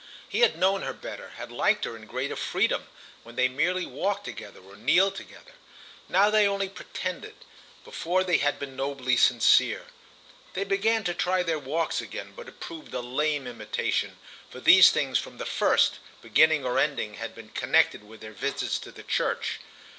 [0.27, 2.87] He had known her better, had liked her in greater freedom,
[3.21, 5.51] when they merely walked together or kneeled together.
[6.09, 7.35] Now they only pretended;
[7.83, 9.85] before they had been nobly sincere.
[10.53, 14.17] They began to try their walks again, but it proved a lame imitation,
[14.49, 18.79] for these things, from the first, beginning or ending, had been connected with their visits
[18.79, 19.59] to the church.